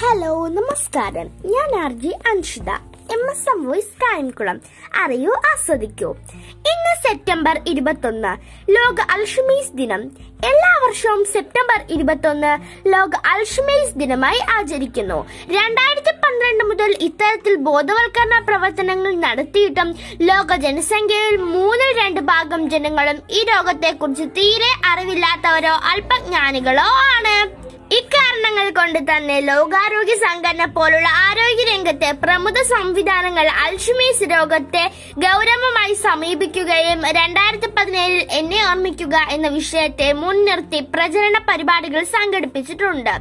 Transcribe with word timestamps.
Hello 0.00 0.32
നമസ്കാരം. 0.56 1.28
ഞാൻ 1.52 1.70
RJ 1.84 2.10
Anshitha. 2.30 2.70
M 3.14 3.22
S 3.30 3.48
M 3.52 3.58
voice 3.68 3.94
Kayamkulam. 4.02 4.56
അറിയൂ 5.02 5.32
ആസ്വദിക്കൂ. 5.50 6.08
ഇന്ന് 6.72 6.92
സെപ്റ്റംബർ 7.04 7.56
ഇരുപത്തൊന്ന് 7.72 8.32
ലോക 8.76 8.98
അൽഷമീസ് 9.14 9.74
ദിനം. 9.80 10.02
എല്ലാ 10.50 10.70
വർഷവും 10.84 11.22
സെപ്റ്റംബർ 11.34 11.80
ഇരുപത്തൊന്ന് 11.96 12.52
ലോക 12.94 13.10
അൽഷമീസ് 13.32 13.98
ദിനമായി 14.02 14.40
ആചരിക്കുന്നു. 14.56 15.18
രണ്ടായിരത്തി 15.58 16.14
പന്ത്രണ്ട് 16.24 16.64
മുതൽ 16.70 16.96
ഇത്തരത്തിൽ 17.08 17.56
ബോധവൽക്കരണ 17.68 18.38
പ്രവർത്തനങ്ങൾ 18.48 19.14
നടത്തിയിട്ടും 19.26 19.90
ലോക 20.30 20.60
ജനസംഖ്യയിൽ 20.66 21.36
മൂന്നിൽ 21.54 21.92
രണ്ട് 22.02 22.20
ഭാഗം 22.32 22.70
ജനങ്ങളും 22.74 23.20
ഈ 23.30 23.42
രോഗത്തെക്കുറിച്ച് 23.52 24.28
തീരെ 24.38 24.72
അറിവില്ലാത്തവരോ 24.92 25.74
അല്പജ്ഞാനികളോ 25.92 26.90
ആണ്. 27.16 27.36
ഇക്കാരണങ്ങൾ 27.96 28.66
കൊണ്ട് 28.78 28.98
തന്നെ 29.10 29.36
ലോകാരോഗ്യ 29.40 30.14
സംഘടന 30.24 30.64
പോലുള്ള 30.76 31.08
ആരോഗ്യ 31.26 31.64
രംഗത്തെ 31.70 32.10
പ്രമുഖ 32.24 32.56
സംവിധാനങ്ങൾ 32.72 33.46
അൽഷിമേഴ്സ് 33.64 34.26
രോഗത്തെ 34.32 34.82
ഗൗരവമായി 35.24 35.94
സമീപിക്കുകയും 36.06 37.00
രണ്ടായിരത്തി 37.18 37.70
പതിനേഴിൽ 37.76 38.20
എന്നെ 38.38 38.60
ഓർമ്മിക്കുക 38.70 39.16
എന്ന 39.36 39.48
വിഷയത്തെ 39.58 40.08
മുൻനിർത്തി 40.22 40.80
പ്രചരണ 40.94 41.38
പരിപാടികൾ 41.48 42.02
സംഘടിപ്പിച്ചിട്ടുണ്ട്. 42.16 43.14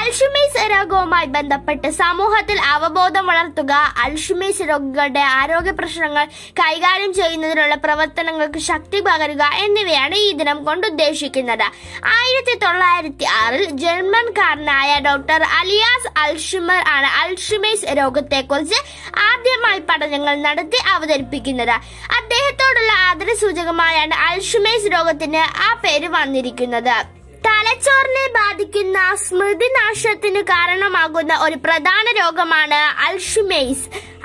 അൽഷിമേഴ്സ് 0.00 0.62
രോഗവുമായി 0.72 1.28
ബന്ധപ്പെട്ട് 1.36 1.88
സമൂഹത്തിൽ 1.90 2.58
അവബോധം 2.74 3.24
വളർത്തുക 3.30 3.72
അൽഷിമേഴ്സ് 4.04 4.64
രോഗികളുടെ 4.70 5.22
ആരോഗ്യ 5.38 5.72
പ്രശ്നങ്ങൾ 5.80 6.24
കൈകാര്യം 6.60 7.12
ചെയ്യുന്നതിനുള്ള 7.18 7.74
പ്രവർത്തനങ്ങൾക്ക് 7.84 8.58
ശക്തി 8.70 9.00
പകരുക 9.08 9.44
എന്നിവയാണ് 9.64 10.16
ഈ 10.26 10.32
ദിനം 10.40 10.58
കൊണ്ട് 10.64 10.86
ഉദ്ദേശിക്കുന്നത്. 10.86 11.66
ആയിരത്തി 12.18 12.54
തൊള്ളായിരത്തി 12.64 13.26
ആറിൽ 13.42 13.64
ജർമ്മൻകാരനായ 13.84 14.98
ഡോക്ടർ 15.08 15.42
അലിയാസ് 15.60 16.12
അൽഷിമർ 16.24 16.82
ആണ് 16.96 17.08
അൽഷിമേഴ്സ് 17.22 17.96
രോഗത്തെക്കുറിച്ച് 18.00 18.80
ആദ്യമായി 19.30 19.82
പഠനങ്ങൾ 19.90 20.34
നടത്തി 20.48 20.80
അവതരിപ്പിക്കുന്നത്. 20.94 21.74
അദ്ദേഹത്തോടുള്ള 22.18 22.92
ആദരസൂചകമായാണ് 23.08 24.14
അൽഷിമേഴ്സ് 24.28 24.92
രോഗത്തിന് 24.96 25.42
ആ 25.68 25.70
പേര് 25.84 26.08
വന്നിരിക്കുന്നത്. 26.18 26.96
തലച്ചോറിനെ 27.62 28.22
ബാധിക്കുന്ന 28.36 28.98
സ്മൃതിനാശത്തിന് 29.24 30.40
കാരണമാകുന്ന 30.50 31.32
ഒരു 31.44 31.56
പ്രധാന 31.64 32.04
രോഗമാണ് 32.18 32.78
അൽഷിമേഴ്സ്. 33.06 33.84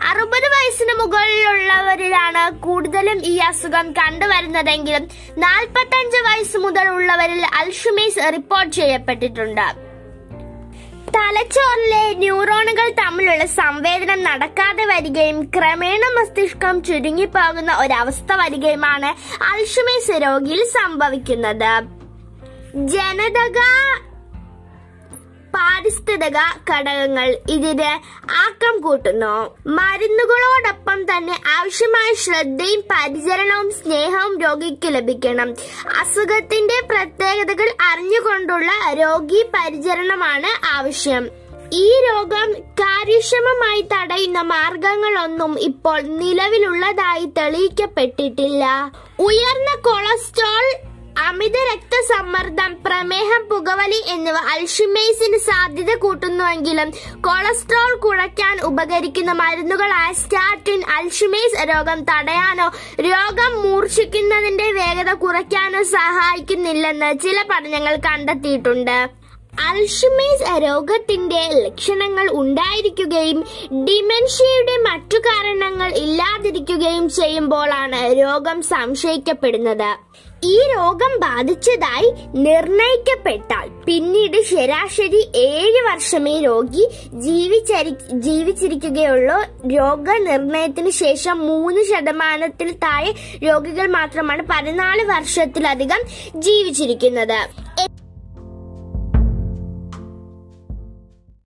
അറുപത് 0.09 0.47
വയസ്സിന് 0.53 0.93
മുകളിലുള്ളവരിലാണ് 1.01 2.43
കൂടുതലും 2.65 3.19
ഈ 3.31 3.33
അസുഖം 3.49 3.87
കണ്ടുവരുന്നതെങ്കിലും 3.99 5.03
നാൽപ്പത്തഞ്ച് 5.43 6.21
വയസ്സ് 6.27 6.61
മുതൽ 6.63 6.87
ഉള്ളവരിൽ 6.95 7.43
അൽഷിമേഴ്സ് 7.59 8.23
റിപ്പോർട്ട് 8.35 8.73
ചെയ്യപ്പെട്ടിട്ടുണ്ട്. 8.75 9.67
തലച്ചോറിലെ 11.17 12.03
ന്യൂറോണുകൾ 12.23 12.89
തമ്മിലുള്ള 13.01 13.45
സംവേദനം 13.59 14.21
നടക്കാതെ 14.29 14.87
വരികയും 14.93 15.39
ക്രമേണ 15.57 16.01
മസ്തിഷ്കം 16.17 16.83
ചുരുങ്ങിപ്പോകുന്ന 16.89 17.73
ഒരവസ്ഥ 17.83 18.31
വരികയുമാണ് 18.41 19.11
അൽഷിമേഴ്സ് 19.51 20.17
രോഗിയിൽ 20.25 20.63
സംഭവിക്കുന്നത്. 20.79 21.71
ജനതക 22.85 23.59
പാരിസ്ഥിതിക 25.53 26.37
ഘടകങ്ങൾ 26.69 27.37
ഇതിന് 27.49 27.99
ആക്കം 28.31 28.81
കൂട്ടുന്നു. 28.81 29.57
മരുന്നുകളോടൊപ്പം 29.67 31.03
തന്നെ 31.03 31.41
ആവശ്യമായ 31.59 32.13
ശ്രദ്ധയും 32.13 32.81
പരിചരണവും 32.81 33.71
സ്നേഹവും 33.71 34.41
രോഗിക്ക് 34.41 34.87
ലഭിക്കണം. 34.87 35.55
അസുഖത്തിന്റെ 35.99 36.87
പ്രത്യേകതകൾ 36.89 37.73
അറിഞ്ഞുകൊണ്ടുള്ള 37.93 38.71
രോഗി 38.93 39.45
പരിചരണമാണ് 39.53 40.65
ആവശ്യം. 40.65 41.29
ഈ 41.73 41.91
രോഗം 42.09 42.53
കാര്യക്ഷമമായി 42.53 43.81
തടയുന്ന 43.81 44.41
മാർഗങ്ങളൊന്നും 44.41 45.59
ഇപ്പോൾ 45.59 46.01
നിലവിലുള്ളതായി 46.01 47.25
തെളിയിക്കപ്പെട്ടിട്ടില്ല. 47.25 48.91
ഉയർന്ന 49.19 49.81
കൊളസ്ട്രോൾ 49.81 50.36
അമിത 51.47 51.59
രക്തസമ്മർദ്ദം 51.67 52.71
പ്രമേഹം 52.85 53.41
പുകവലി 53.51 53.99
എന്നിവ 54.13 54.37
അൽഷിമേഴ്സിന് 54.53 55.37
സാധ്യത 55.45 55.91
കൂട്ടുന്നുവെങ്കിലും 56.03 56.89
കൊളസ്ട്രോൾ 57.27 57.91
കുറയ്ക്കാൻ 58.05 58.55
ഉപകരിക്കുന്ന 58.69 59.33
മരുന്നുകളായ 59.41 60.09
സ്റ്റാറ്റിൻ 60.21 60.81
അൽഷിമേഴ്സ് 60.97 61.67
രോഗം 61.71 62.01
തടയാനോ 62.09 62.67
രോഗം 63.09 63.53
മൂർച്ഛിക്കുന്നതിന്റെ 63.63 64.67
വേഗത 64.79 65.13
കുറയ്ക്കാനോ 65.23 65.83
സഹായിക്കുന്നില്ലെന്ന് 65.97 67.11
ചില 67.25 67.37
പഠനങ്ങൾ 67.53 67.95
കണ്ടെത്തിയിട്ടുണ്ട്. 68.09 68.97
അൽഷിമേഴ്സ് 69.59 70.63
രോഗത്തിന്റെ 70.63 71.49
ലക്ഷണങ്ങൾ 71.53 72.29
ഉണ്ടായിരിക്കുകയും 72.31 73.39
ഡിമെൻഷ്യയുടെ 73.85 74.75
മറ്റു 74.77 75.17
കാരണങ്ങൾ 75.17 75.93
ഇല്ലാതിരിക്കുകയും 75.95 77.09
ചെയ്യുമ്പോഴാണ് 77.09 78.19
രോഗം 78.21 78.61
സംശയിക്കപ്പെടുന്നത്. 78.61 79.89
ഈ 80.43 80.59
രോഗം 80.75 81.19
ബാധിച്ചതായി 81.19 82.13
നിർണയിക്കപ്പെട്ടാൽ 82.35 83.69
പിന്നീട് 83.85 84.41
ശരാശരി 84.41 85.27
ഏഴ് 85.35 85.81
വർഷമേ 85.91 86.39
രോഗി 86.39 86.87
ജീവിച്ചരി 87.13 87.95
ജീവിച്ചിരിക്കുകയുള്ളൂ. 88.11 89.67
രോഗനിർണയത്തിന് 89.75 90.89
ശേഷം 90.89 91.47
മൂന്ന് 91.47 91.83
ശതമാനത്തിൽ 91.83 92.71
താഴെ 92.71 93.13
രോഗികൾ 93.43 93.87
മാത്രമാണ് 93.87 94.43
പതിനാല് 94.49 95.05
വർഷത്തിലധികം 95.05 96.03
ജീവിച്ചിരിക്കുന്നത്. 96.41 97.66